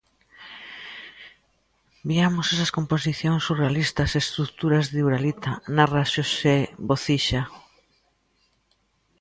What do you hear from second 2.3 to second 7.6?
esas composicións surrealistas, estruturas de uralita...", narra Xosé Bocixa.